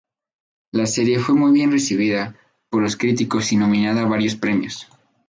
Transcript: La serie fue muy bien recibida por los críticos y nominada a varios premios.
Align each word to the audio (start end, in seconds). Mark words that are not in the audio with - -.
La 0.71 0.87
serie 0.87 1.19
fue 1.19 1.35
muy 1.35 1.51
bien 1.51 1.71
recibida 1.71 2.35
por 2.71 2.81
los 2.81 2.97
críticos 2.97 3.51
y 3.51 3.57
nominada 3.57 4.01
a 4.01 4.05
varios 4.05 4.33
premios. 4.35 4.87